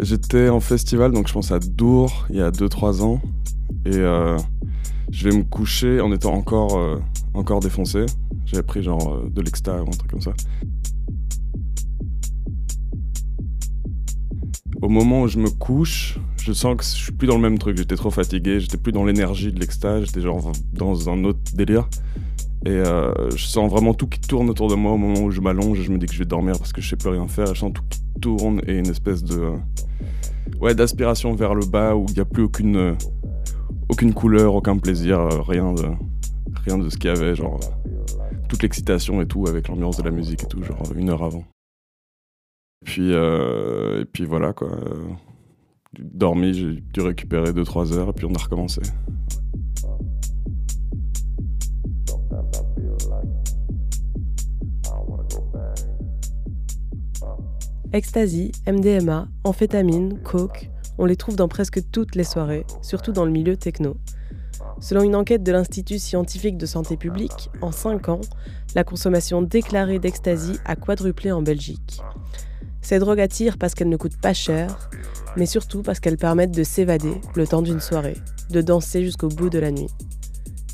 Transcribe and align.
J'étais 0.00 0.48
en 0.48 0.60
festival, 0.60 1.10
donc 1.10 1.26
je 1.26 1.32
pense 1.32 1.50
à 1.50 1.58
Dour, 1.58 2.26
il 2.30 2.36
y 2.36 2.40
a 2.40 2.52
2-3 2.52 3.02
ans. 3.02 3.20
Et 3.84 3.96
euh, 3.96 4.36
je 5.10 5.28
vais 5.28 5.36
me 5.36 5.42
coucher 5.42 6.00
en 6.00 6.12
étant 6.12 6.34
encore, 6.34 6.78
euh, 6.78 7.00
encore 7.34 7.58
défoncé. 7.58 8.06
J'avais 8.46 8.62
pris 8.62 8.80
genre 8.80 9.12
euh, 9.12 9.28
de 9.28 9.42
l'exta 9.42 9.82
ou 9.82 9.88
un 9.88 9.90
truc 9.90 10.10
comme 10.10 10.20
ça. 10.20 10.34
Au 14.80 14.88
moment 14.88 15.22
où 15.22 15.28
je 15.28 15.40
me 15.40 15.50
couche, 15.50 16.20
je 16.40 16.52
sens 16.52 16.76
que 16.76 16.84
je 16.84 16.90
suis 16.90 17.12
plus 17.12 17.26
dans 17.26 17.34
le 17.34 17.42
même 17.42 17.58
truc. 17.58 17.76
J'étais 17.76 17.96
trop 17.96 18.10
fatigué, 18.10 18.60
j'étais 18.60 18.76
plus 18.76 18.92
dans 18.92 19.04
l'énergie 19.04 19.52
de 19.52 19.58
l'exta, 19.58 20.00
j'étais 20.04 20.20
genre 20.20 20.52
dans 20.74 21.10
un 21.10 21.24
autre 21.24 21.40
délire. 21.54 21.88
Et 22.66 22.70
euh, 22.70 23.30
je 23.30 23.46
sens 23.46 23.70
vraiment 23.70 23.94
tout 23.94 24.08
qui 24.08 24.20
tourne 24.20 24.50
autour 24.50 24.68
de 24.68 24.74
moi 24.74 24.92
au 24.92 24.96
moment 24.96 25.20
où 25.20 25.30
je 25.30 25.40
m'allonge 25.40 25.78
et 25.78 25.82
je 25.82 25.92
me 25.92 25.98
dis 25.98 26.06
que 26.06 26.12
je 26.12 26.18
vais 26.18 26.24
dormir 26.24 26.58
parce 26.58 26.72
que 26.72 26.80
je 26.80 26.88
sais 26.88 26.96
plus 26.96 27.10
rien 27.10 27.26
faire. 27.28 27.54
Je 27.54 27.60
sens 27.60 27.72
tout 27.72 27.84
qui 27.88 28.00
tourne 28.20 28.60
et 28.66 28.76
une 28.78 28.88
espèce 28.88 29.22
de 29.22 29.52
ouais 30.60 30.74
d'aspiration 30.74 31.34
vers 31.34 31.54
le 31.54 31.64
bas 31.64 31.94
où 31.94 32.06
il 32.08 32.14
n'y 32.14 32.20
a 32.20 32.24
plus 32.24 32.42
aucune 32.42 32.96
aucune 33.88 34.12
couleur, 34.12 34.54
aucun 34.54 34.76
plaisir, 34.76 35.20
rien 35.46 35.72
de 35.72 35.84
rien 36.64 36.78
de 36.78 36.88
ce 36.90 36.96
qu'il 36.96 37.10
y 37.10 37.12
avait, 37.12 37.34
genre 37.34 37.60
toute 38.48 38.62
l'excitation 38.62 39.22
et 39.22 39.26
tout 39.26 39.46
avec 39.46 39.68
l'ambiance 39.68 39.96
de 39.96 40.02
la 40.02 40.10
musique 40.10 40.42
et 40.42 40.46
tout, 40.46 40.62
genre 40.62 40.82
une 40.96 41.10
heure 41.10 41.22
avant. 41.22 41.44
Puis 42.84 43.12
euh, 43.12 44.02
et 44.02 44.04
puis 44.04 44.24
voilà 44.24 44.52
quoi. 44.52 44.70
Dormi, 45.98 46.52
j'ai 46.52 46.82
dû 46.92 47.00
récupérer 47.00 47.52
2-3 47.52 47.92
heures 47.94 48.10
et 48.10 48.12
puis 48.12 48.26
on 48.26 48.34
a 48.34 48.38
recommencé. 48.38 48.82
Ecstasy, 57.94 58.52
MDMA, 58.66 59.28
amphétamine, 59.44 60.18
coke, 60.18 60.68
on 60.98 61.06
les 61.06 61.16
trouve 61.16 61.36
dans 61.36 61.48
presque 61.48 61.80
toutes 61.90 62.16
les 62.16 62.24
soirées, 62.24 62.66
surtout 62.82 63.12
dans 63.12 63.24
le 63.24 63.30
milieu 63.30 63.56
techno. 63.56 63.96
Selon 64.78 65.02
une 65.02 65.16
enquête 65.16 65.42
de 65.42 65.52
l'Institut 65.52 65.98
scientifique 65.98 66.58
de 66.58 66.66
santé 66.66 66.98
publique, 66.98 67.48
en 67.62 67.72
5 67.72 68.10
ans, 68.10 68.20
la 68.74 68.84
consommation 68.84 69.40
déclarée 69.40 69.98
d'ecstasy 69.98 70.58
a 70.66 70.76
quadruplé 70.76 71.32
en 71.32 71.40
Belgique. 71.40 72.02
Ces 72.82 72.98
drogues 72.98 73.20
attirent 73.20 73.56
parce 73.56 73.74
qu'elles 73.74 73.88
ne 73.88 73.96
coûtent 73.96 74.20
pas 74.20 74.34
cher, 74.34 74.90
mais 75.38 75.46
surtout 75.46 75.80
parce 75.80 75.98
qu'elles 75.98 76.18
permettent 76.18 76.56
de 76.56 76.64
s'évader 76.64 77.20
le 77.36 77.46
temps 77.46 77.62
d'une 77.62 77.80
soirée, 77.80 78.18
de 78.50 78.60
danser 78.60 79.02
jusqu'au 79.02 79.28
bout 79.28 79.48
de 79.48 79.58
la 79.58 79.70
nuit. 79.70 79.90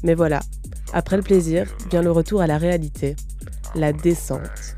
Mais 0.02 0.14
voilà, 0.14 0.40
après 0.92 1.16
le 1.16 1.22
plaisir 1.22 1.72
vient 1.90 2.02
le 2.02 2.10
retour 2.10 2.40
à 2.40 2.48
la 2.48 2.58
réalité, 2.58 3.14
la 3.76 3.92
descente. 3.92 4.76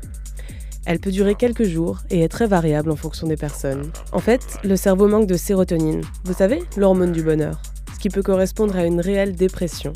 Elle 0.89 0.99
peut 0.99 1.11
durer 1.11 1.35
quelques 1.35 1.65
jours 1.65 1.99
et 2.09 2.21
est 2.21 2.29
très 2.29 2.47
variable 2.47 2.89
en 2.91 2.95
fonction 2.95 3.27
des 3.27 3.35
personnes. 3.35 3.91
En 4.13 4.19
fait, 4.19 4.57
le 4.63 4.77
cerveau 4.77 5.09
manque 5.09 5.27
de 5.27 5.35
sérotonine, 5.35 6.01
vous 6.23 6.31
savez, 6.31 6.63
l'hormone 6.77 7.11
du 7.11 7.23
bonheur, 7.23 7.61
ce 7.93 7.99
qui 7.99 8.07
peut 8.07 8.23
correspondre 8.23 8.73
à 8.77 8.85
une 8.85 9.01
réelle 9.01 9.35
dépression. 9.35 9.91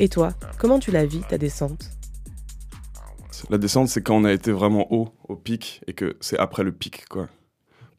Et 0.00 0.08
toi, 0.08 0.30
comment 0.58 0.80
tu 0.80 0.90
la 0.90 1.06
vis, 1.06 1.20
ta 1.28 1.38
descente? 1.38 1.92
La 3.48 3.58
descente, 3.58 3.86
c'est 3.86 4.02
quand 4.02 4.16
on 4.16 4.24
a 4.24 4.32
été 4.32 4.50
vraiment 4.50 4.92
haut, 4.92 5.10
au 5.28 5.36
pic, 5.36 5.82
et 5.86 5.92
que 5.92 6.16
c'est 6.20 6.36
après 6.36 6.64
le 6.64 6.72
pic, 6.72 7.08
quoi. 7.08 7.28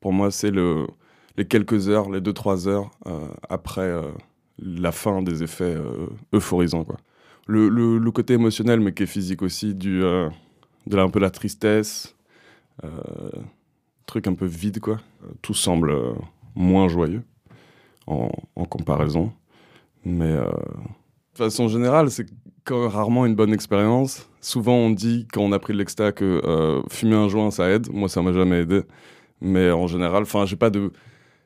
Pour 0.02 0.12
moi, 0.12 0.30
c'est 0.30 0.52
le, 0.52 0.88
les 1.38 1.48
quelques 1.48 1.88
heures, 1.88 2.10
les 2.10 2.20
2-3 2.20 2.68
heures 2.68 2.92
euh, 3.08 3.30
après 3.48 3.80
euh, 3.80 4.12
la 4.58 4.92
fin 4.92 5.22
des 5.22 5.42
effets 5.42 5.76
euh, 5.78 6.08
euphorisants, 6.34 6.84
quoi. 6.84 6.98
Le, 7.48 7.70
le, 7.70 7.98
le, 7.98 8.12
côté 8.12 8.34
émotionnel, 8.34 8.82
mais 8.82 8.94
qui 8.94 9.04
est 9.04 9.08
physique 9.08 9.42
aussi, 9.42 9.74
du 9.74 10.04
de 10.90 10.98
là 10.98 11.04
un 11.04 11.10
peu 11.10 11.20
la 11.20 11.30
tristesse, 11.30 12.16
euh, 12.84 12.90
truc 14.06 14.28
un 14.28 14.34
peu 14.34 14.46
vide 14.46 14.80
quoi. 14.80 14.98
Tout 15.42 15.54
semble 15.54 15.92
euh, 15.92 16.14
moins 16.56 16.88
joyeux 16.88 17.24
en, 18.08 18.30
en 18.56 18.66
comparaison, 18.66 19.32
mais 20.04 20.32
euh, 20.32 20.50
de 21.34 21.38
façon 21.38 21.68
générale, 21.68 22.12
c'est 22.12 22.26
rarement 22.70 23.26
une 23.26 23.34
bonne 23.34 23.54
expérience. 23.54 24.30
Souvent, 24.42 24.76
on 24.76 24.92
dit 24.92 25.28
quand 25.34 25.42
on 25.42 25.52
a 25.52 25.60
pris 25.60 25.74
de 25.74 25.80
l'exta 25.80 26.12
que 26.12 26.84
fumer 26.92 27.16
un 27.16 27.28
joint 27.28 27.50
ça 27.50 27.68
aide. 27.68 27.92
Moi, 27.92 28.08
ça 28.10 28.22
m'a 28.22 28.32
jamais 28.32 28.60
aidé, 28.60 28.84
mais 29.42 29.72
en 29.72 29.88
général, 29.88 30.22
enfin, 30.22 30.46
j'ai 30.46 30.56
pas 30.56 30.70
de 30.70 30.92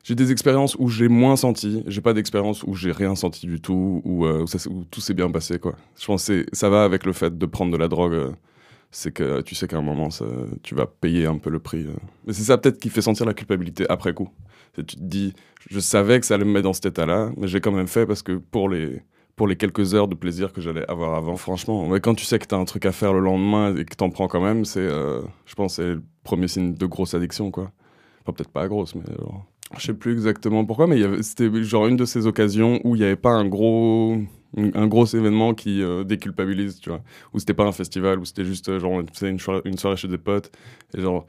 j'ai 0.03 0.15
des 0.15 0.33
expériences 0.33 0.75
où 0.79 0.89
j'ai 0.89 1.07
moins 1.07 1.37
senti, 1.37 1.81
j'ai 1.87 2.01
pas 2.01 2.11
d'expérience 2.13 2.63
où 2.63 2.73
j'ai 2.75 2.91
rien 2.91 3.15
senti 3.15 3.47
du 3.47 3.61
tout, 3.61 4.01
où, 4.03 4.25
où 4.25 4.83
tout 4.91 4.99
s'est 4.99 5.13
bien 5.13 5.31
passé. 5.31 5.59
Quoi. 5.59 5.75
Je 5.97 6.05
pense 6.05 6.27
que 6.27 6.45
ça 6.51 6.69
va 6.69 6.83
avec 6.83 7.05
le 7.05 7.13
fait 7.13 7.37
de 7.37 7.45
prendre 7.45 7.71
de 7.71 7.77
la 7.77 7.87
drogue. 7.87 8.33
Euh, 8.93 8.95
c'est 8.95 9.11
que 9.11 9.41
tu 9.41 9.55
sais 9.55 9.67
qu'à 9.67 9.77
un 9.77 9.81
moment, 9.81 10.09
ça, 10.09 10.25
tu 10.61 10.75
vas 10.75 10.85
payer 10.85 11.25
un 11.25 11.37
peu 11.37 11.49
le 11.49 11.59
prix. 11.59 11.85
Euh. 11.85 11.95
Mais 12.25 12.33
c'est 12.33 12.43
ça 12.43 12.57
peut-être 12.57 12.79
qui 12.79 12.89
fait 12.89 13.01
sentir 13.01 13.25
la 13.25 13.33
culpabilité 13.33 13.85
après 13.89 14.13
coup. 14.13 14.29
Tu 14.75 14.83
te 14.83 14.95
dis, 14.99 15.33
je 15.69 15.79
savais 15.79 16.19
que 16.19 16.25
ça 16.25 16.35
allait 16.35 16.45
me 16.45 16.51
mettre 16.51 16.63
dans 16.63 16.73
cet 16.73 16.87
état-là, 16.87 17.31
mais 17.37 17.47
j'ai 17.47 17.61
quand 17.61 17.71
même 17.71 17.87
fait 17.87 18.05
parce 18.05 18.23
que 18.23 18.33
pour 18.33 18.69
les, 18.69 19.01
pour 19.35 19.47
les 19.47 19.55
quelques 19.55 19.93
heures 19.93 20.07
de 20.07 20.15
plaisir 20.15 20.51
que 20.51 20.61
j'allais 20.61 20.89
avoir 20.89 21.15
avant, 21.15 21.35
franchement, 21.35 21.87
mais 21.87 21.99
quand 21.99 22.15
tu 22.15 22.25
sais 22.25 22.39
que 22.39 22.47
tu 22.47 22.55
as 22.55 22.57
un 22.57 22.65
truc 22.65 22.85
à 22.85 22.91
faire 22.91 23.13
le 23.13 23.19
lendemain 23.19 23.75
et 23.75 23.85
que 23.85 23.95
t'en 23.95 24.09
prends 24.09 24.27
quand 24.27 24.41
même, 24.41 24.65
c'est, 24.65 24.79
euh, 24.79 25.21
je 25.45 25.53
pense, 25.55 25.75
c'est 25.75 25.93
le 25.93 26.03
premier 26.23 26.47
signe 26.47 26.73
de 26.73 26.85
grosse 26.85 27.13
addiction, 27.13 27.51
quoi. 27.51 27.71
Enfin, 28.21 28.33
peut-être 28.33 28.51
pas 28.51 28.67
grosse, 28.67 28.95
mais 28.95 29.03
genre, 29.15 29.45
je 29.77 29.85
sais 29.85 29.93
plus 29.93 30.13
exactement 30.13 30.65
pourquoi, 30.65 30.87
mais 30.87 31.21
c'était 31.21 31.51
genre 31.63 31.87
une 31.87 31.97
de 31.97 32.05
ces 32.05 32.25
occasions 32.25 32.79
où 32.83 32.95
il 32.95 32.99
n'y 32.99 33.05
avait 33.05 33.15
pas 33.15 33.31
un 33.31 33.45
gros, 33.45 34.17
un 34.57 34.87
gros 34.87 35.05
événement 35.05 35.53
qui 35.53 35.81
euh, 35.81 36.03
déculpabilise, 36.03 36.79
tu 36.79 36.89
vois. 36.89 37.01
Où 37.33 37.39
c'était 37.39 37.53
pas 37.53 37.65
un 37.65 37.71
festival, 37.71 38.19
où 38.19 38.25
c'était 38.25 38.45
juste 38.45 38.77
genre 38.79 39.01
une 39.01 39.39
soirée, 39.39 39.61
une 39.65 39.77
soirée 39.77 39.97
chez 39.97 40.07
des 40.07 40.17
potes. 40.17 40.51
Et 40.95 41.01
genre, 41.01 41.25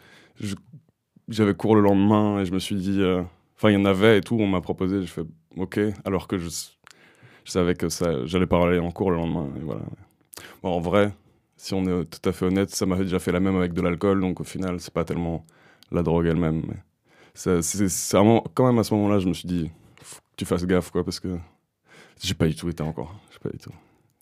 j'avais 1.28 1.54
cours 1.54 1.76
le 1.76 1.82
lendemain 1.82 2.40
et 2.40 2.44
je 2.44 2.52
me 2.52 2.58
suis 2.58 2.76
dit, 2.76 3.00
euh, 3.00 3.22
enfin, 3.56 3.70
il 3.70 3.74
y 3.74 3.76
en 3.76 3.84
avait 3.84 4.18
et 4.18 4.20
tout, 4.20 4.36
on 4.38 4.46
m'a 4.46 4.60
proposé, 4.60 5.00
j'ai 5.00 5.06
fait 5.06 5.26
ok, 5.56 5.80
alors 6.04 6.28
que 6.28 6.38
je, 6.38 6.48
je 6.48 7.50
savais 7.50 7.74
que 7.74 7.88
ça, 7.88 8.26
j'allais 8.26 8.46
pas 8.46 8.62
aller 8.62 8.78
en 8.78 8.90
cours 8.90 9.10
le 9.10 9.16
lendemain. 9.16 9.48
Et 9.56 9.60
voilà. 9.60 9.82
Bon, 10.62 10.70
en 10.70 10.80
vrai, 10.80 11.12
si 11.56 11.74
on 11.74 11.84
est 11.86 12.04
tout 12.04 12.28
à 12.28 12.32
fait 12.32 12.46
honnête, 12.46 12.70
ça 12.70 12.86
m'avait 12.86 13.04
déjà 13.04 13.18
fait 13.18 13.32
la 13.32 13.40
même 13.40 13.56
avec 13.56 13.72
de 13.72 13.80
l'alcool, 13.80 14.20
donc 14.20 14.40
au 14.40 14.44
final, 14.44 14.80
c'est 14.80 14.92
pas 14.92 15.04
tellement 15.04 15.46
la 15.90 16.02
drogue 16.02 16.26
elle-même. 16.26 16.62
Mais 16.68 16.76
c'est 17.34 17.60
quand 18.54 18.66
même 18.66 18.78
à 18.78 18.84
ce 18.84 18.94
moment-là, 18.94 19.18
je 19.18 19.28
me 19.28 19.34
suis 19.34 19.48
dit, 19.48 19.70
tu 20.36 20.44
fasses 20.44 20.66
gaffe, 20.66 20.90
quoi, 20.90 21.04
parce 21.04 21.20
que 21.20 21.38
j'ai 22.22 22.34
pas 22.34 22.46
du 22.46 22.54
tout 22.54 22.68
été 22.68 22.82
encore. 22.82 23.14
Pas 23.42 23.50
du 23.50 23.58
tout. 23.58 23.72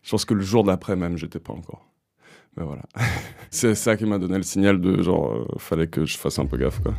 Je 0.03 0.11
pense 0.11 0.25
que 0.25 0.35
le 0.35 0.41
jour 0.41 0.65
d'après 0.65 0.97
même, 0.97 1.17
j'étais 1.17 1.39
pas 1.39 1.53
encore. 1.53 1.87
Mais 2.57 2.65
voilà. 2.65 2.83
c'est 3.51 3.75
ça 3.77 3.97
qui 3.97 4.05
m'a 4.05 4.19
donné 4.19 4.37
le 4.37 4.43
signal 4.43 4.81
de 4.81 5.01
genre, 5.01 5.33
euh, 5.33 5.47
fallait 5.59 5.87
que 5.87 6.05
je 6.05 6.19
fasse 6.19 6.39
un 6.41 6.47
peu 6.47 6.57
gaffe, 6.57 6.81
quoi. 6.81 6.95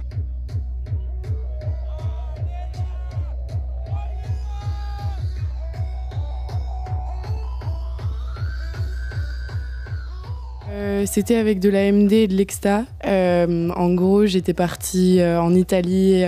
Euh, 10.84 11.06
c'était 11.06 11.38
avec 11.38 11.60
de 11.60 11.70
la 11.70 11.90
MD 11.92 12.12
et 12.12 12.28
de 12.28 12.36
l'Exta. 12.36 12.84
Euh, 13.08 13.70
en 13.70 13.94
gros, 13.94 14.26
j'étais 14.26 14.54
partie 14.54 15.22
euh, 15.22 15.42
en 15.42 15.56
Italie. 15.56 16.26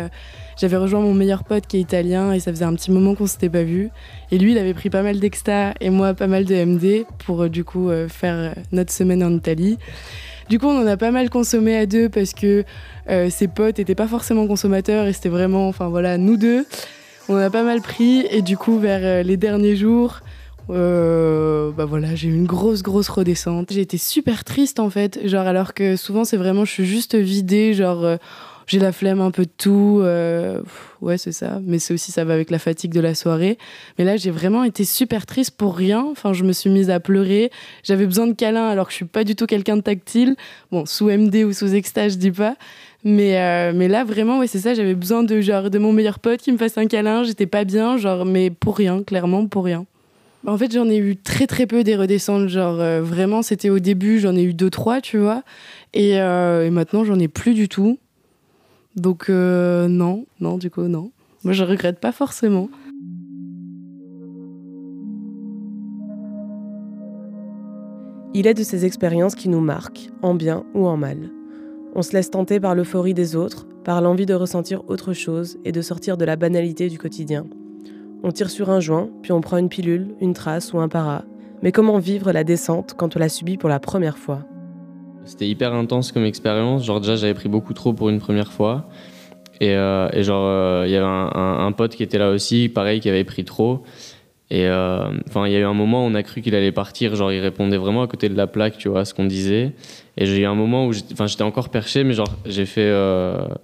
J'avais 0.57 0.77
rejoint 0.77 1.01
mon 1.01 1.13
meilleur 1.13 1.43
pote 1.43 1.67
qui 1.67 1.75
est 1.75 1.81
italien 1.81 2.31
et 2.31 2.39
ça 2.39 2.51
faisait 2.51 2.63
un 2.63 2.73
petit 2.73 2.89
moment 2.89 3.15
qu'on 3.15 3.27
s'était 3.27 3.49
pas 3.49 3.63
vu. 3.63 3.89
Et 4.31 4.37
lui, 4.37 4.53
il 4.53 4.57
avait 4.57 4.73
pris 4.73 4.89
pas 4.89 5.01
mal 5.01 5.19
d'Exta 5.19 5.73
et 5.81 5.89
moi 5.89 6.13
pas 6.13 6.27
mal 6.27 6.45
de 6.45 6.55
MD 6.55 7.05
pour 7.25 7.49
du 7.49 7.65
coup 7.65 7.89
faire 8.07 8.55
notre 8.71 8.93
semaine 8.93 9.21
en 9.21 9.33
Italie. 9.33 9.77
Du 10.47 10.57
coup, 10.57 10.67
on 10.67 10.81
en 10.81 10.87
a 10.87 10.95
pas 10.95 11.11
mal 11.11 11.29
consommé 11.29 11.75
à 11.75 11.85
deux 11.85 12.07
parce 12.07 12.33
que 12.33 12.63
ses 13.29 13.49
potes 13.49 13.79
étaient 13.79 13.95
pas 13.95 14.07
forcément 14.07 14.47
consommateurs 14.47 15.07
et 15.07 15.11
c'était 15.11 15.27
vraiment, 15.27 15.67
enfin 15.67 15.89
voilà, 15.89 16.17
nous 16.17 16.37
deux. 16.37 16.65
On 17.27 17.33
en 17.33 17.39
a 17.39 17.49
pas 17.49 17.63
mal 17.63 17.81
pris 17.81 18.25
et 18.31 18.41
du 18.41 18.55
coup, 18.55 18.79
vers 18.79 19.25
les 19.25 19.35
derniers 19.35 19.75
jours, 19.75 20.21
euh, 20.69 21.71
bah 21.71 21.85
voilà, 21.85 22.15
j'ai 22.15 22.27
eu 22.27 22.33
une 22.33 22.45
grosse, 22.45 22.81
grosse 22.81 23.09
redescente. 23.09 23.71
J'ai 23.71 23.81
été 23.81 23.97
super 23.97 24.43
triste 24.43 24.79
en 24.79 24.89
fait, 24.89 25.27
genre 25.27 25.47
alors 25.47 25.73
que 25.73 25.95
souvent 25.95 26.23
c'est 26.23 26.37
vraiment, 26.37 26.65
je 26.65 26.71
suis 26.71 26.85
juste 26.85 27.15
vidée, 27.15 27.73
genre 27.73 28.03
euh, 28.03 28.17
j'ai 28.67 28.79
la 28.79 28.91
flemme 28.91 29.21
un 29.21 29.31
peu 29.31 29.43
de 29.43 29.51
tout. 29.57 29.99
Euh, 30.01 30.61
ouais, 31.01 31.17
c'est 31.17 31.31
ça. 31.31 31.59
Mais 31.63 31.79
c'est 31.79 31.93
aussi, 31.93 32.11
ça 32.11 32.25
va 32.25 32.33
avec 32.33 32.49
la 32.49 32.59
fatigue 32.59 32.91
de 32.91 32.99
la 32.99 33.13
soirée. 33.13 33.57
Mais 33.97 34.05
là, 34.05 34.17
j'ai 34.17 34.31
vraiment 34.31 34.63
été 34.63 34.85
super 34.85 35.25
triste 35.25 35.51
pour 35.51 35.75
rien. 35.75 36.03
Enfin, 36.11 36.33
je 36.33 36.43
me 36.43 36.51
suis 36.51 36.69
mise 36.69 36.89
à 36.89 36.99
pleurer. 36.99 37.51
J'avais 37.83 38.05
besoin 38.05 38.27
de 38.27 38.33
câlins 38.33 38.67
alors 38.67 38.87
que 38.87 38.91
je 38.91 38.97
suis 38.97 39.05
pas 39.05 39.23
du 39.23 39.35
tout 39.35 39.45
quelqu'un 39.45 39.77
de 39.77 39.81
tactile. 39.81 40.35
Bon, 40.71 40.85
sous 40.85 41.09
MD 41.09 41.43
ou 41.45 41.53
sous 41.53 41.75
extase, 41.75 42.13
je 42.13 42.17
dis 42.17 42.31
pas. 42.31 42.55
Mais, 43.03 43.39
euh, 43.39 43.71
mais 43.75 43.87
là, 43.87 44.03
vraiment, 44.03 44.39
ouais, 44.39 44.47
c'est 44.47 44.59
ça. 44.59 44.73
J'avais 44.73 44.95
besoin 44.95 45.23
de, 45.23 45.41
genre, 45.41 45.69
de 45.69 45.77
mon 45.77 45.93
meilleur 45.93 46.17
pote 46.17 46.41
qui 46.41 46.51
me 46.51 46.57
fasse 46.57 46.77
un 46.77 46.87
câlin. 46.87 47.23
J'étais 47.23 47.45
pas 47.45 47.65
bien, 47.65 47.97
genre, 47.97 48.25
mais 48.25 48.49
pour 48.49 48.75
rien, 48.77 49.03
clairement, 49.03 49.45
pour 49.45 49.65
rien. 49.65 49.85
En 50.47 50.57
fait, 50.59 50.71
j'en 50.71 50.87
ai 50.87 50.97
eu 50.97 51.17
très 51.17 51.47
très 51.47 51.65
peu 51.65 51.83
des 51.83 51.95
redescentes. 51.95 52.49
Genre, 52.49 52.79
euh, 52.79 53.01
vraiment, 53.01 53.41
c'était 53.41 53.69
au 53.69 53.79
début, 53.79 54.19
j'en 54.19 54.35
ai 54.35 54.43
eu 54.43 54.53
deux, 54.53 54.69
trois, 54.69 55.01
tu 55.01 55.17
vois. 55.17 55.43
Et, 55.93 56.19
euh, 56.19 56.69
maintenant, 56.69 57.03
j'en 57.03 57.17
ai 57.19 57.27
plus 57.27 57.53
du 57.53 57.67
tout. 57.67 57.97
Donc, 58.95 59.29
euh, 59.29 59.87
non, 59.87 60.25
non, 60.39 60.57
du 60.57 60.69
coup, 60.69 60.83
non. 60.83 61.11
Moi, 61.43 61.53
je 61.53 61.63
regrette 61.63 61.99
pas 61.99 62.11
forcément. 62.11 62.69
Il 68.35 68.47
est 68.47 68.53
de 68.53 68.63
ces 68.63 68.85
expériences 68.85 69.33
qui 69.33 69.49
nous 69.49 69.61
marquent, 69.61 70.09
en 70.21 70.35
bien 70.35 70.63
ou 70.73 70.85
en 70.85 70.97
mal. 70.97 71.31
On 71.95 72.01
se 72.01 72.11
laisse 72.11 72.29
tenter 72.29 72.59
par 72.59 72.75
l'euphorie 72.75 73.13
des 73.13 73.35
autres, 73.35 73.65
par 73.83 74.01
l'envie 74.01 74.25
de 74.25 74.33
ressentir 74.33 74.83
autre 74.89 75.13
chose 75.13 75.57
et 75.63 75.71
de 75.71 75.81
sortir 75.81 76.17
de 76.17 76.25
la 76.25 76.35
banalité 76.35 76.89
du 76.89 76.97
quotidien. 76.97 77.45
On 78.23 78.31
tire 78.31 78.49
sur 78.49 78.69
un 78.69 78.79
joint, 78.79 79.09
puis 79.21 79.31
on 79.31 79.41
prend 79.41 79.57
une 79.57 79.69
pilule, 79.69 80.15
une 80.19 80.33
trace 80.33 80.73
ou 80.73 80.79
un 80.79 80.87
para. 80.87 81.23
Mais 81.61 81.71
comment 81.71 81.99
vivre 81.99 82.31
la 82.31 82.43
descente 82.43 82.93
quand 82.97 83.15
on 83.15 83.19
l'a 83.19 83.29
subie 83.29 83.57
pour 83.57 83.69
la 83.69 83.79
première 83.79 84.17
fois? 84.17 84.39
C'était 85.25 85.47
hyper 85.47 85.73
intense 85.73 86.11
comme 86.11 86.25
expérience. 86.25 86.85
Genre 86.85 87.01
déjà 87.01 87.15
j'avais 87.15 87.33
pris 87.33 87.49
beaucoup 87.49 87.73
trop 87.73 87.93
pour 87.93 88.09
une 88.09 88.19
première 88.19 88.51
fois. 88.51 88.87
Et, 89.61 89.71
euh, 89.71 90.23
genre 90.23 90.45
euh, 90.47 90.83
il 90.85 90.91
y 90.91 90.95
avait 90.95 91.05
un, 91.05 91.71
pote 91.71 91.95
qui 91.95 92.03
était 92.03 92.17
là 92.17 92.29
aussi, 92.29 92.69
pareil, 92.69 92.99
qui 92.99 93.09
avait 93.09 93.23
pris 93.23 93.45
trop. 93.45 93.83
Et 94.51 94.67
euh, 94.67 95.09
enfin, 95.27 95.47
il 95.47 95.53
y 95.53 95.55
a 95.55 95.59
eu 95.59 95.63
un 95.63 95.73
moment 95.73 96.05
où 96.05 96.09
on 96.09 96.13
a 96.13 96.21
cru 96.21 96.41
qu'il 96.41 96.53
allait 96.53 96.71
partir. 96.71 97.15
Genre, 97.15 97.31
il 97.31 97.39
répondait 97.39 97.77
vraiment 97.77 98.03
à 98.03 98.07
côté 98.07 98.29
de 98.29 98.35
la 98.35 98.45
plaque, 98.45 98.77
tu 98.77 98.89
vois, 98.89 99.01
à 99.01 99.05
ce 99.05 99.13
qu'on 99.13 99.25
disait. 99.25 99.73
Et 100.17 100.25
j'ai 100.27 100.41
eu 100.41 100.45
un 100.45 100.53
moment 100.53 100.85
où 100.85 100.93
j'étais 100.93 101.41
encore 101.41 101.69
perché, 101.69 102.03
mais 102.03 102.13
genre, 102.13 102.29
j'ai 102.45 102.65
fait. 102.65 102.91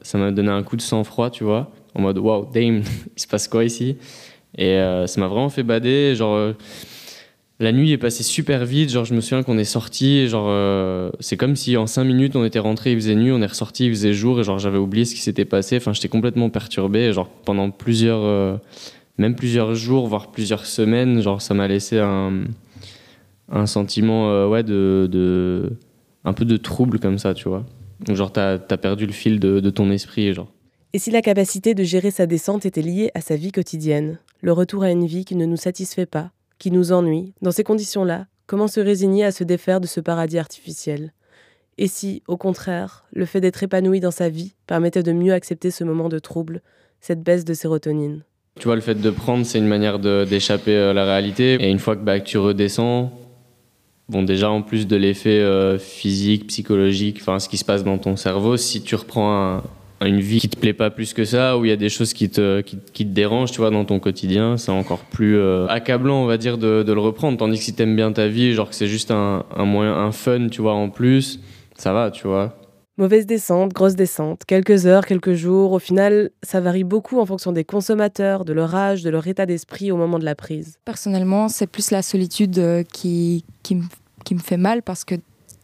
Ça 0.01 0.17
m'a 0.17 0.31
donné 0.31 0.49
un 0.49 0.63
coup 0.63 0.75
de 0.75 0.81
sang-froid, 0.81 1.29
tu 1.29 1.43
vois, 1.43 1.71
en 1.93 2.01
mode 2.01 2.17
waouh, 2.17 2.47
damn, 2.51 2.81
il 3.17 3.21
se 3.21 3.27
passe 3.27 3.47
quoi 3.47 3.63
ici? 3.63 3.97
Et 4.57 4.75
euh, 4.75 5.07
ça 5.07 5.19
m'a 5.21 5.27
vraiment 5.27 5.49
fait 5.49 5.63
bader. 5.63 6.15
Genre, 6.15 6.53
la 7.59 7.71
nuit 7.71 7.91
est 7.91 7.97
passée 7.97 8.23
super 8.23 8.65
vite. 8.65 8.89
Genre, 8.89 9.05
je 9.05 9.13
me 9.13 9.21
souviens 9.21 9.43
qu'on 9.43 9.57
est 9.57 9.63
sorti. 9.63 10.27
Genre, 10.27 11.11
c'est 11.19 11.37
comme 11.37 11.55
si 11.55 11.77
en 11.77 11.87
5 11.87 12.03
minutes 12.03 12.35
on 12.35 12.43
était 12.43 12.59
rentré, 12.59 12.91
il 12.91 12.95
faisait 12.97 13.15
nuit, 13.15 13.31
on 13.31 13.41
est 13.41 13.47
ressorti, 13.47 13.85
il 13.85 13.91
faisait 13.91 14.13
jour. 14.13 14.39
Et 14.39 14.43
genre, 14.43 14.59
j'avais 14.59 14.77
oublié 14.77 15.05
ce 15.05 15.15
qui 15.15 15.21
s'était 15.21 15.45
passé. 15.45 15.77
Enfin, 15.77 15.93
j'étais 15.93 16.09
complètement 16.09 16.49
perturbé. 16.49 17.13
genre, 17.13 17.29
pendant 17.29 17.69
plusieurs 17.71 18.59
même 19.21 19.35
plusieurs 19.35 19.75
jours, 19.75 20.07
voire 20.07 20.31
plusieurs 20.31 20.65
semaines, 20.65 21.21
genre 21.21 21.41
ça 21.41 21.53
m'a 21.53 21.67
laissé 21.67 21.99
un, 21.99 22.43
un 23.49 23.65
sentiment 23.65 24.29
euh, 24.29 24.47
ouais, 24.47 24.63
de, 24.63 25.07
de, 25.09 25.77
un 26.25 26.33
peu 26.33 26.45
de 26.45 26.57
trouble 26.57 26.99
comme 26.99 27.17
ça, 27.17 27.33
tu 27.33 27.47
vois. 27.47 27.65
Genre, 28.09 28.31
t'as 28.31 28.53
as 28.53 28.77
perdu 28.77 29.05
le 29.05 29.11
fil 29.11 29.39
de, 29.39 29.59
de 29.59 29.69
ton 29.69 29.91
esprit, 29.91 30.33
genre. 30.33 30.51
Et 30.93 30.99
si 30.99 31.11
la 31.11 31.21
capacité 31.21 31.73
de 31.73 31.83
gérer 31.83 32.11
sa 32.11 32.25
descente 32.25 32.65
était 32.65 32.81
liée 32.81 33.11
à 33.13 33.21
sa 33.21 33.35
vie 33.35 33.51
quotidienne, 33.51 34.19
le 34.41 34.51
retour 34.51 34.83
à 34.83 34.91
une 34.91 35.05
vie 35.05 35.23
qui 35.25 35.35
ne 35.35 35.45
nous 35.45 35.57
satisfait 35.57 36.05
pas, 36.05 36.31
qui 36.57 36.71
nous 36.71 36.91
ennuie, 36.91 37.33
dans 37.41 37.51
ces 37.51 37.63
conditions-là, 37.63 38.25
comment 38.47 38.67
se 38.67 38.79
résigner 38.79 39.23
à 39.23 39.31
se 39.31 39.43
défaire 39.43 39.79
de 39.79 39.87
ce 39.87 39.99
paradis 39.99 40.39
artificiel? 40.39 41.13
Et 41.77 41.87
si, 41.87 42.21
au 42.27 42.37
contraire, 42.37 43.05
le 43.13 43.25
fait 43.25 43.39
d'être 43.39 43.63
épanoui 43.63 43.99
dans 43.99 44.11
sa 44.11 44.29
vie 44.29 44.53
permettait 44.67 45.03
de 45.03 45.11
mieux 45.11 45.33
accepter 45.33 45.71
ce 45.71 45.83
moment 45.83 46.09
de 46.09 46.19
trouble, 46.19 46.61
cette 46.99 47.23
baisse 47.23 47.45
de 47.45 47.53
sérotonine? 47.53 48.23
Tu 48.59 48.65
vois, 48.65 48.75
le 48.75 48.81
fait 48.81 48.95
de 48.95 49.09
prendre, 49.09 49.45
c'est 49.45 49.59
une 49.59 49.67
manière 49.67 49.99
d'échapper 49.99 50.75
à 50.75 50.93
la 50.93 51.05
réalité. 51.05 51.55
Et 51.59 51.69
une 51.69 51.79
fois 51.79 51.95
que, 51.95 52.03
bah, 52.03 52.19
tu 52.19 52.37
redescends, 52.37 53.11
bon, 54.09 54.23
déjà, 54.23 54.51
en 54.51 54.61
plus 54.61 54.87
de 54.87 54.95
l'effet 54.95 55.39
euh, 55.39 55.79
physique, 55.79 56.47
psychologique, 56.47 57.19
enfin, 57.21 57.39
ce 57.39 57.47
qui 57.47 57.57
se 57.57 57.65
passe 57.65 57.83
dans 57.83 57.97
ton 57.97 58.17
cerveau, 58.17 58.57
si 58.57 58.81
tu 58.81 58.95
reprends 58.95 59.61
une 60.07 60.19
vie 60.19 60.39
qui 60.39 60.49
te 60.49 60.57
plaît 60.57 60.73
pas 60.73 60.89
plus 60.89 61.13
que 61.13 61.25
ça, 61.25 61.57
où 61.57 61.65
il 61.65 61.69
y 61.69 61.71
a 61.71 61.77
des 61.77 61.89
choses 61.89 62.13
qui 62.13 62.29
te, 62.29 62.61
qui, 62.61 62.77
te 62.77 63.03
dérangent, 63.03 63.51
tu 63.51 63.59
vois, 63.59 63.69
dans 63.69 63.85
ton 63.85 63.99
quotidien, 63.99 64.57
c'est 64.57 64.71
encore 64.71 64.99
plus 64.99 65.37
euh, 65.37 65.67
accablant, 65.67 66.23
on 66.23 66.25
va 66.25 66.37
dire, 66.37 66.57
de, 66.57 66.83
le 66.85 66.99
reprendre. 66.99 67.37
Tandis 67.37 67.57
que 67.57 67.63
si 67.63 67.73
t'aimes 67.73 67.95
bien 67.95 68.11
ta 68.11 68.27
vie, 68.27 68.53
genre 68.53 68.69
que 68.69 68.75
c'est 68.75 68.87
juste 68.87 69.11
un, 69.11 69.45
un 69.55 69.65
moyen, 69.65 69.93
un 69.93 70.11
fun, 70.11 70.47
tu 70.49 70.61
vois, 70.61 70.73
en 70.73 70.89
plus, 70.89 71.39
ça 71.75 71.93
va, 71.93 72.11
tu 72.11 72.27
vois. 72.27 72.57
Mauvaise 72.97 73.25
descente, 73.25 73.73
grosse 73.73 73.95
descente, 73.95 74.43
quelques 74.45 74.85
heures, 74.85 75.05
quelques 75.05 75.33
jours, 75.33 75.71
au 75.71 75.79
final, 75.79 76.29
ça 76.43 76.59
varie 76.59 76.83
beaucoup 76.83 77.19
en 77.19 77.25
fonction 77.25 77.51
des 77.51 77.63
consommateurs, 77.63 78.43
de 78.43 78.53
leur 78.53 78.75
âge, 78.75 79.01
de 79.01 79.09
leur 79.09 79.25
état 79.25 79.45
d'esprit 79.45 79.91
au 79.91 79.97
moment 79.97 80.19
de 80.19 80.25
la 80.25 80.35
prise. 80.35 80.77
Personnellement, 80.85 81.47
c'est 81.47 81.67
plus 81.67 81.89
la 81.89 82.01
solitude 82.01 82.59
euh, 82.59 82.83
qui, 82.83 83.45
qui, 83.63 83.75
me 83.75 84.39
fait 84.39 84.57
mal 84.57 84.83
parce 84.83 85.03
que 85.03 85.15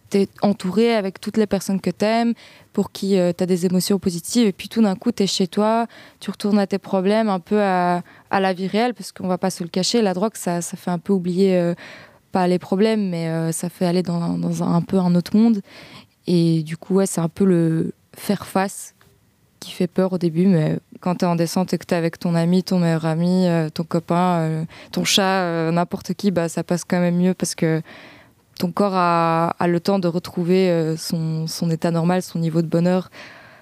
tu 0.09 0.19
es 0.19 0.30
entouré 0.42 0.95
avec 0.95 1.19
toutes 1.19 1.38
les 1.38 1.48
personnes 1.48 1.81
que 1.81 1.89
tu 1.89 2.06
aimes, 2.06 2.33
pour 2.74 2.92
qui 2.92 3.18
euh, 3.18 3.31
tu 3.38 3.44
as 3.44 3.48
des 3.48 3.65
émotions 3.65 4.00
positives, 4.00 4.48
et 4.48 4.51
puis 4.51 4.69
tout 4.69 4.81
d'un 4.81 4.95
coup, 4.95 5.12
tu 5.12 5.24
es 5.24 5.27
chez 5.27 5.48
toi, 5.48 5.88
tu 6.19 6.31
retournes 6.31 6.59
à 6.59 6.68
tes 6.68 6.77
problèmes, 6.77 7.30
un 7.30 7.39
peu 7.39 7.62
à, 7.62 8.04
la 8.31 8.54
vie 8.54 8.68
réelle, 8.68 8.94
parce 8.94 9.12
qu'on 9.12 9.27
va 9.27 9.38
pas 9.38 9.50
se 9.50 9.63
le 9.63 9.69
cacher, 9.69 10.01
la 10.01 10.13
drogue, 10.13 10.36
ça, 10.36 10.62
ça 10.62 10.77
fait 10.77 10.92
un 10.92 11.00
peu 11.00 11.13
oublier, 11.13 11.57
euh, 11.57 11.74
pas 12.31 12.48
les 12.48 12.59
problèmes, 12.59 13.09
mais 13.09 13.51
ça 13.54 13.69
fait 13.69 13.86
aller 13.86 14.04
dans, 14.04 14.38
dans 14.38 14.62
un, 14.62 14.75
un, 14.75 14.81
peu 14.81 15.00
un 15.00 15.15
autre 15.15 15.36
monde. 15.36 15.62
Et 16.27 16.62
du 16.63 16.75
coup, 16.75 16.95
ouais, 16.95 17.06
c'est 17.06 17.21
un 17.21 17.30
peu 17.30 17.45
le 17.45 17.94
faire 18.13 18.45
face 18.45 18.94
qui 19.59 19.71
fait 19.71 19.88
peur 19.88 20.13
au 20.13 20.18
début, 20.18 20.45
mais 20.48 20.77
quand 21.00 21.15
tu 21.15 21.25
es 21.25 21.27
en 21.27 21.36
descente 21.36 21.74
et 21.74 21.77
que 21.77 21.86
tu 21.86 21.94
es 21.94 21.98
avec 21.98 22.19
ton 22.19 22.36
ami, 22.36 22.63
ton 22.63 22.80
meilleur 22.80 23.06
ami, 23.06 23.48
euh, 23.48 23.69
ton 23.69 23.83
copain, 23.83 24.39
euh, 24.39 24.63
ton 24.92 25.04
chat, 25.04 25.42
euh, 25.42 25.71
n'importe 25.71 26.13
qui, 26.13 26.31
bah, 26.31 26.50
ça 26.50 26.63
passe 26.63 26.83
quand 26.83 27.00
même 27.00 27.18
mieux 27.18 27.33
parce 27.33 27.56
que 27.56 27.81
ton 28.57 28.71
corps 28.71 28.95
a, 28.95 29.50
a 29.59 29.68
le 29.68 29.80
temps 29.80 30.00
de 30.00 30.07
retrouver 30.07 30.95
son, 30.98 31.48
son, 31.48 31.69
état 31.69 31.92
normal, 31.92 32.21
son 32.21 32.39
niveau 32.39 32.62
de 32.62 32.68
bonheur, 32.68 33.09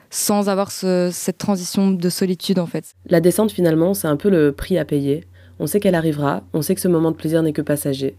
sans 0.10 0.50
avoir 0.50 0.72
ce, 0.72 1.10
cette 1.12 1.38
transition 1.38 1.92
de 1.92 2.10
solitude 2.10 2.60
en 2.60 2.66
fait. 2.66 2.94
La 3.08 3.22
descente 3.22 3.52
finalement, 3.52 3.94
c'est 3.94 4.08
un 4.08 4.18
peu 4.18 4.30
le 4.30 4.52
prix 4.52 4.78
à 4.78 4.86
payer. 4.86 5.26
On 5.60 5.68
sait 5.68 5.80
qu'elle 5.80 5.96
arrivera, 5.96 6.44
on 6.54 6.62
sait 6.62 6.76
que 6.76 6.82
ce 6.82 6.88
moment 6.88 7.12
de 7.12 7.16
plaisir 7.16 7.42
n'est 7.44 7.54
que 7.54 7.62
passager. 7.62 8.16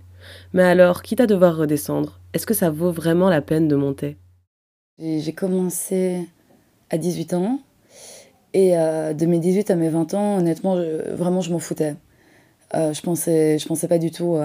Mais 0.52 0.62
alors, 0.62 1.02
quitte 1.02 1.20
à 1.20 1.26
devoir 1.26 1.56
redescendre, 1.56 2.20
est-ce 2.32 2.46
que 2.46 2.54
ça 2.54 2.70
vaut 2.70 2.90
vraiment 2.90 3.28
la 3.28 3.42
peine 3.42 3.68
de 3.68 3.76
monter? 3.76 4.16
J'ai 4.98 5.32
commencé 5.32 6.26
à 6.90 6.98
18 6.98 7.34
ans. 7.34 7.60
Et 8.54 8.76
euh, 8.78 9.12
de 9.12 9.26
mes 9.26 9.38
18 9.38 9.70
à 9.70 9.76
mes 9.76 9.90
20 9.90 10.14
ans, 10.14 10.38
honnêtement, 10.38 10.76
vraiment, 11.12 11.42
je 11.42 11.52
m'en 11.52 11.58
foutais. 11.58 11.94
Euh, 12.74 12.94
je 12.94 13.02
pensais, 13.02 13.58
je 13.58 13.66
pensais 13.66 13.88
pas 13.88 13.98
du 13.98 14.10
tout 14.10 14.36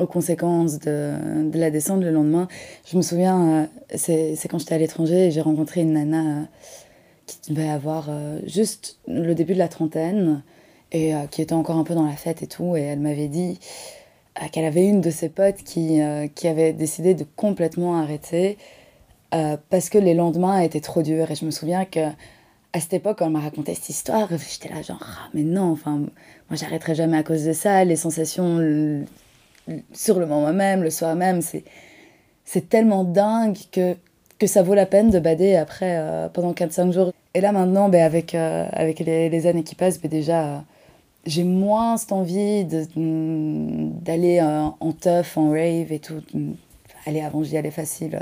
aux 0.00 0.06
conséquences 0.06 0.78
de, 0.78 1.50
la 1.54 1.70
descente 1.70 2.02
le 2.02 2.10
lendemain. 2.10 2.48
Je 2.86 2.96
me 2.96 3.02
souviens, 3.02 3.68
euh, 3.94 3.96
c'est 3.96 4.48
quand 4.48 4.58
j'étais 4.58 4.74
à 4.74 4.78
l'étranger 4.78 5.26
et 5.26 5.30
j'ai 5.30 5.40
rencontré 5.40 5.82
une 5.82 5.92
nana 5.92 6.48
qui 7.26 7.52
devait 7.52 7.68
avoir 7.68 8.10
juste 8.44 8.98
le 9.06 9.34
début 9.34 9.54
de 9.54 9.58
la 9.58 9.68
trentaine 9.68 10.42
et 10.90 11.12
qui 11.30 11.42
était 11.42 11.52
encore 11.52 11.76
un 11.76 11.84
peu 11.84 11.94
dans 11.94 12.04
la 12.04 12.16
fête 12.16 12.42
et 12.42 12.48
tout. 12.48 12.76
Et 12.76 12.80
elle 12.80 12.98
m'avait 12.98 13.28
dit 13.28 13.60
qu'elle 14.50 14.64
avait 14.64 14.84
une 14.84 15.00
de 15.00 15.10
ses 15.10 15.28
potes 15.28 15.58
qui, 15.58 16.00
qui 16.34 16.48
avait 16.48 16.72
décidé 16.72 17.14
de 17.14 17.24
complètement 17.36 17.96
arrêter 18.00 18.58
euh, 19.32 19.56
parce 19.68 19.90
que 19.90 19.98
les 19.98 20.14
lendemains 20.14 20.60
étaient 20.60 20.80
trop 20.80 21.02
durs. 21.02 21.30
Et 21.30 21.34
je 21.34 21.44
me 21.44 21.50
souviens 21.50 21.84
que 21.84 22.00
à 22.72 22.80
cette 22.80 22.94
époque, 22.94 23.18
quand 23.18 23.26
elle 23.26 23.32
m'a 23.32 23.40
raconté 23.40 23.74
cette 23.74 23.88
histoire, 23.88 24.28
j'étais 24.28 24.72
là 24.72 24.82
genre, 24.82 25.02
ah, 25.02 25.28
mais 25.34 25.42
non, 25.42 25.72
enfin, 25.72 25.98
moi 25.98 26.54
j'arrêterai 26.54 26.94
jamais 26.94 27.18
à 27.18 27.22
cause 27.22 27.44
de 27.44 27.52
ça. 27.52 27.84
Les 27.84 27.96
sensations 27.96 28.58
sur 29.92 30.18
le 30.18 30.26
moment 30.26 30.52
même, 30.52 30.82
le 30.82 30.90
soir 30.90 31.14
même, 31.14 31.42
c'est, 31.42 31.64
c'est 32.44 32.68
tellement 32.68 33.04
dingue 33.04 33.56
que, 33.72 33.96
que 34.38 34.46
ça 34.46 34.62
vaut 34.62 34.74
la 34.74 34.86
peine 34.86 35.10
de 35.10 35.18
bader 35.18 35.56
après 35.56 35.96
euh, 35.98 36.28
pendant 36.28 36.52
4-5 36.52 36.92
jours. 36.92 37.12
Et 37.34 37.40
là 37.40 37.52
maintenant, 37.52 37.88
ben, 37.88 38.02
avec, 38.02 38.34
euh, 38.34 38.66
avec 38.72 39.00
les, 39.00 39.46
années 39.46 39.62
qui 39.62 39.74
passent, 39.74 40.00
ben, 40.00 40.10
déjà, 40.10 40.64
j'ai 41.26 41.44
moins 41.44 41.96
cette 41.96 42.12
envie 42.12 42.64
de, 42.64 42.86
d'aller 42.96 44.40
en 44.40 44.92
teuf, 44.92 45.36
en 45.36 45.50
rave 45.50 45.92
et 45.92 45.98
tout. 45.98 46.22
Allez, 47.06 47.20
avant 47.20 47.42
j'y 47.42 47.56
allais 47.56 47.70
facile 47.70 48.20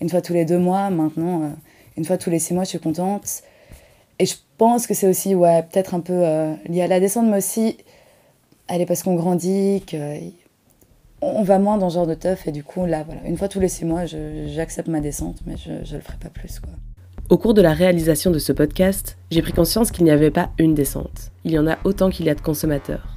une 0.00 0.10
fois 0.10 0.20
tous 0.20 0.34
les 0.34 0.44
deux 0.44 0.58
mois. 0.58 0.90
Maintenant, 0.90 1.42
euh, 1.42 1.48
une 1.96 2.04
fois 2.04 2.18
tous 2.18 2.30
les 2.30 2.38
six 2.38 2.54
mois, 2.54 2.64
je 2.64 2.70
suis 2.70 2.78
contente. 2.78 3.42
Et 4.18 4.26
je 4.26 4.36
pense 4.58 4.86
que 4.86 4.94
c'est 4.94 5.08
aussi, 5.08 5.34
ouais, 5.34 5.62
peut-être 5.62 5.94
un 5.94 6.00
peu 6.00 6.12
euh, 6.12 6.54
lié 6.66 6.82
à 6.82 6.86
la 6.86 7.00
descente, 7.00 7.26
mais 7.26 7.38
aussi, 7.38 7.78
est 8.68 8.86
parce 8.86 9.02
qu'on 9.02 9.14
grandit, 9.14 9.82
qu'on 11.32 11.42
va 11.42 11.58
moins 11.58 11.78
dans 11.78 11.90
ce 11.90 11.94
genre 11.94 12.06
de 12.06 12.14
teuf. 12.14 12.46
Et 12.46 12.52
du 12.52 12.62
coup, 12.64 12.86
là, 12.86 13.02
voilà, 13.04 13.22
une 13.26 13.36
fois 13.36 13.48
tous 13.48 13.60
les 13.60 13.68
six 13.68 13.84
mois, 13.84 14.02
j'accepte 14.06 14.88
ma 14.88 15.00
descente, 15.00 15.40
mais 15.46 15.56
je 15.56 15.70
ne 15.70 15.78
le 15.78 16.02
ferai 16.02 16.18
pas 16.18 16.30
plus, 16.30 16.60
quoi. 16.60 16.72
Au 17.30 17.38
cours 17.38 17.54
de 17.54 17.62
la 17.62 17.72
réalisation 17.72 18.30
de 18.30 18.38
ce 18.38 18.52
podcast, 18.52 19.16
j'ai 19.30 19.40
pris 19.40 19.52
conscience 19.52 19.90
qu'il 19.90 20.04
n'y 20.04 20.10
avait 20.10 20.30
pas 20.30 20.50
une 20.58 20.74
descente. 20.74 21.32
Il 21.44 21.52
y 21.52 21.58
en 21.58 21.66
a 21.66 21.78
autant 21.84 22.10
qu'il 22.10 22.26
y 22.26 22.30
a 22.30 22.34
de 22.34 22.40
consommateurs. 22.42 23.16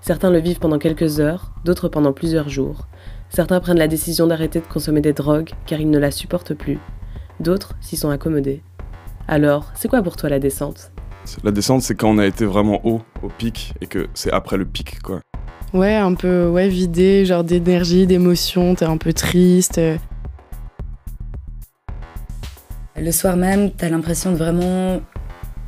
Certains 0.00 0.30
le 0.30 0.38
vivent 0.38 0.60
pendant 0.60 0.78
quelques 0.78 1.18
heures, 1.18 1.52
d'autres 1.64 1.88
pendant 1.88 2.12
plusieurs 2.12 2.48
jours. 2.48 2.86
Certains 3.30 3.58
prennent 3.58 3.78
la 3.78 3.88
décision 3.88 4.28
d'arrêter 4.28 4.60
de 4.60 4.66
consommer 4.66 5.00
des 5.00 5.12
drogues 5.12 5.50
car 5.66 5.80
ils 5.80 5.90
ne 5.90 5.98
la 5.98 6.12
supportent 6.12 6.54
plus. 6.54 6.78
D'autres 7.40 7.74
s'y 7.80 7.96
sont 7.96 8.10
accommodés. 8.10 8.62
Alors, 9.26 9.72
c'est 9.74 9.88
quoi 9.88 10.02
pour 10.02 10.14
toi 10.14 10.30
la 10.30 10.38
descente? 10.38 10.92
La 11.42 11.50
descente, 11.50 11.82
c'est 11.82 11.96
quand 11.96 12.10
on 12.10 12.18
a 12.18 12.26
été 12.26 12.46
vraiment 12.46 12.80
haut, 12.86 13.02
au 13.22 13.28
pic, 13.28 13.74
et 13.80 13.86
que 13.86 14.06
c'est 14.14 14.32
après 14.32 14.56
le 14.56 14.64
pic, 14.64 15.02
quoi. 15.02 15.20
Ouais, 15.74 15.94
un 15.94 16.14
peu 16.14 16.46
ouais, 16.48 16.68
vidé, 16.68 17.26
genre 17.26 17.44
d'énergie, 17.44 18.06
d'émotion, 18.06 18.74
t'es 18.74 18.86
un 18.86 18.96
peu 18.96 19.12
triste. 19.12 19.78
Le 22.96 23.12
soir 23.12 23.36
même, 23.36 23.70
t'as 23.70 23.90
l'impression 23.90 24.32
de 24.32 24.36
vraiment 24.36 25.02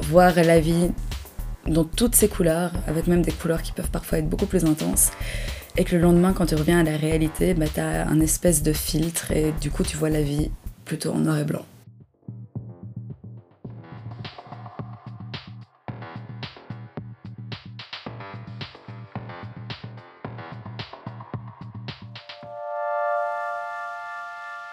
voir 0.00 0.34
la 0.36 0.58
vie 0.58 0.90
dans 1.66 1.84
toutes 1.84 2.14
ses 2.14 2.28
couleurs, 2.28 2.72
avec 2.86 3.06
même 3.06 3.20
des 3.20 3.30
couleurs 3.30 3.60
qui 3.60 3.72
peuvent 3.72 3.90
parfois 3.90 4.18
être 4.18 4.28
beaucoup 4.28 4.46
plus 4.46 4.64
intenses. 4.64 5.10
Et 5.76 5.84
que 5.84 5.94
le 5.94 6.02
lendemain, 6.02 6.32
quand 6.32 6.46
tu 6.46 6.54
reviens 6.54 6.80
à 6.80 6.82
la 6.82 6.96
réalité, 6.96 7.52
bah, 7.54 7.66
tu 7.72 7.80
as 7.80 8.08
un 8.08 8.20
espèce 8.20 8.62
de 8.62 8.72
filtre 8.72 9.30
et 9.32 9.52
du 9.60 9.70
coup, 9.70 9.84
tu 9.84 9.96
vois 9.96 10.10
la 10.10 10.22
vie 10.22 10.50
plutôt 10.84 11.12
en 11.12 11.18
noir 11.18 11.38
et 11.38 11.44
blanc. 11.44 11.64